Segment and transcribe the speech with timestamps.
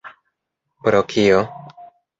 [0.87, 1.47] Pro kio?